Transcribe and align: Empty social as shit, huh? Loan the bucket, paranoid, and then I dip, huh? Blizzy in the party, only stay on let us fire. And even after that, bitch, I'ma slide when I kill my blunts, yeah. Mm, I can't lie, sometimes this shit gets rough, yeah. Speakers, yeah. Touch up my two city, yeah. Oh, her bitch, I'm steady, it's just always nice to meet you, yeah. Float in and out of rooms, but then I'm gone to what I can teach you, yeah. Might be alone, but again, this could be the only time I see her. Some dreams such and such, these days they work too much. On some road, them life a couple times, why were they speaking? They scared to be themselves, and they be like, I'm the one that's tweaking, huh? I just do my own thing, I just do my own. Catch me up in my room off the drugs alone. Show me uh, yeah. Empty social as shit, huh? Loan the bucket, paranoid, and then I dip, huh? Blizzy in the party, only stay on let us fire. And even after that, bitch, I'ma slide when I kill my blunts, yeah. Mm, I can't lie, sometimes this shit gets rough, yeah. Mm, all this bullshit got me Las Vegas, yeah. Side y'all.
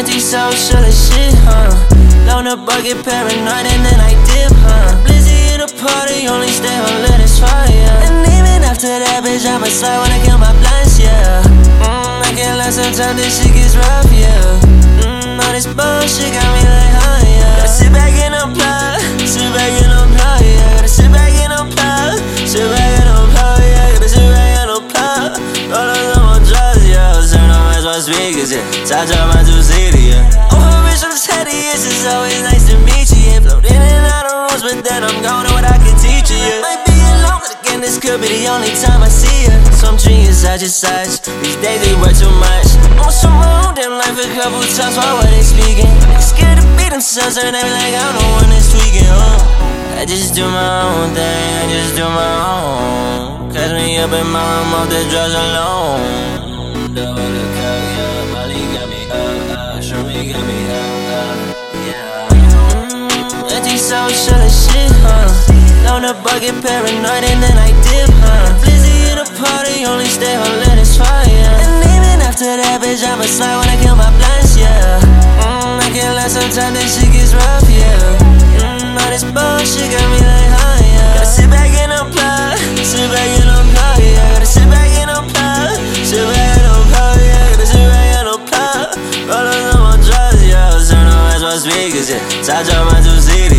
Empty 0.00 0.18
social 0.18 0.78
as 0.78 0.96
shit, 0.96 1.34
huh? 1.44 1.68
Loan 2.24 2.44
the 2.44 2.56
bucket, 2.56 3.04
paranoid, 3.04 3.66
and 3.68 3.84
then 3.84 4.00
I 4.00 4.16
dip, 4.24 4.50
huh? 4.64 4.96
Blizzy 5.04 5.52
in 5.52 5.60
the 5.60 5.68
party, 5.76 6.26
only 6.26 6.48
stay 6.48 6.74
on 6.74 7.02
let 7.04 7.20
us 7.20 7.38
fire. 7.38 8.00
And 8.08 8.24
even 8.32 8.64
after 8.64 8.88
that, 8.88 9.20
bitch, 9.22 9.44
I'ma 9.44 9.66
slide 9.66 10.00
when 10.00 10.10
I 10.10 10.24
kill 10.24 10.38
my 10.38 10.56
blunts, 10.56 10.98
yeah. 10.98 11.42
Mm, 11.84 12.24
I 12.24 12.32
can't 12.34 12.56
lie, 12.56 12.70
sometimes 12.70 13.20
this 13.20 13.44
shit 13.44 13.52
gets 13.52 13.76
rough, 13.76 14.10
yeah. 14.10 14.69
Speakers, 28.30 28.52
yeah. 28.54 28.62
Touch 28.86 29.10
up 29.10 29.34
my 29.34 29.42
two 29.42 29.58
city, 29.62 30.14
yeah. 30.14 30.54
Oh, 30.54 30.62
her 30.62 30.86
bitch, 30.86 31.02
I'm 31.02 31.18
steady, 31.18 31.66
it's 31.74 31.82
just 31.82 32.06
always 32.06 32.42
nice 32.46 32.70
to 32.70 32.78
meet 32.86 33.10
you, 33.10 33.22
yeah. 33.26 33.40
Float 33.42 33.66
in 33.66 33.74
and 33.74 34.06
out 34.06 34.26
of 34.26 34.34
rooms, 34.46 34.62
but 34.62 34.78
then 34.86 35.02
I'm 35.02 35.18
gone 35.22 35.46
to 35.46 35.52
what 35.52 35.66
I 35.66 35.74
can 35.82 35.94
teach 35.98 36.30
you, 36.30 36.38
yeah. 36.38 36.62
Might 36.62 36.86
be 36.86 36.94
alone, 36.94 37.42
but 37.42 37.58
again, 37.58 37.80
this 37.82 37.98
could 37.98 38.22
be 38.22 38.30
the 38.30 38.46
only 38.46 38.70
time 38.78 39.02
I 39.02 39.10
see 39.10 39.50
her. 39.50 39.58
Some 39.74 39.98
dreams 39.98 40.38
such 40.38 40.62
and 40.62 40.70
such, 40.70 41.26
these 41.42 41.58
days 41.58 41.82
they 41.82 41.94
work 41.98 42.14
too 42.14 42.30
much. 42.38 42.70
On 43.02 43.10
some 43.10 43.34
road, 43.34 43.74
them 43.74 43.98
life 43.98 44.14
a 44.14 44.26
couple 44.38 44.62
times, 44.62 44.94
why 44.94 45.10
were 45.18 45.26
they 45.26 45.42
speaking? 45.42 45.90
They 46.14 46.22
scared 46.22 46.62
to 46.62 46.66
be 46.78 46.86
themselves, 46.86 47.34
and 47.34 47.50
they 47.50 47.62
be 47.66 47.72
like, 47.74 47.94
I'm 47.98 48.14
the 48.14 48.26
one 48.38 48.50
that's 48.54 48.70
tweaking, 48.70 49.10
huh? 49.10 49.98
I 49.98 50.06
just 50.06 50.38
do 50.38 50.46
my 50.46 50.70
own 50.86 51.10
thing, 51.18 51.50
I 51.58 51.64
just 51.66 51.98
do 51.98 52.06
my 52.06 52.32
own. 52.46 53.50
Catch 53.50 53.74
me 53.74 53.98
up 53.98 54.14
in 54.14 54.26
my 54.30 54.38
room 54.38 54.70
off 54.78 54.86
the 54.88 55.02
drugs 55.10 55.34
alone. 55.34 56.40
Show 60.28 60.44
me 60.44 60.60
uh, 60.68 61.48
yeah. 61.88 62.28
Empty 63.56 63.76
social 63.80 64.36
as 64.36 64.52
shit, 64.52 64.92
huh? 65.00 65.32
Loan 65.88 66.02
the 66.04 66.12
bucket, 66.20 66.60
paranoid, 66.60 67.24
and 67.24 67.40
then 67.40 67.56
I 67.56 67.72
dip, 67.80 68.12
huh? 68.20 68.52
Blizzy 68.60 69.08
in 69.08 69.16
the 69.16 69.24
party, 69.40 69.86
only 69.88 70.04
stay 70.04 70.36
on 70.36 70.52
let 70.60 70.76
us 70.76 70.96
fire. 70.98 71.24
And 71.64 71.80
even 71.88 72.20
after 72.20 72.52
that, 72.52 72.84
bitch, 72.84 73.00
I'ma 73.00 73.24
slide 73.24 73.56
when 73.64 73.68
I 73.72 73.80
kill 73.80 73.96
my 73.96 74.12
blunts, 74.12 74.60
yeah. 74.60 75.00
Mm, 75.40 75.80
I 75.80 75.88
can't 75.88 76.14
lie, 76.14 76.28
sometimes 76.28 76.76
this 76.76 77.00
shit 77.00 77.12
gets 77.12 77.32
rough, 77.32 77.64
yeah. 77.72 77.96
Mm, 78.60 79.00
all 79.00 79.08
this 79.08 79.24
bullshit 79.24 79.88
got 79.88 80.04
me 80.12 80.29
Las 91.50 91.66
Vegas, 91.66 92.08
yeah. 92.08 92.42
Side 92.44 92.68
y'all. 92.68 93.49